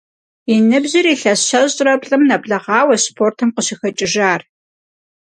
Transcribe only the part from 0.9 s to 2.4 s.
yilhes şeş're plh'ırem